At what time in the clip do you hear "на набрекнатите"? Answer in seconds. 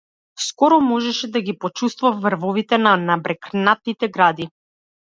2.89-4.13